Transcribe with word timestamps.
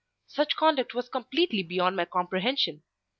Such 0.25 0.55
conduct 0.55 0.95
was 0.95 1.09
completely 1.09 1.61
beyond 1.61 1.95
my 1.95 2.05
comprehension. 2.05 2.81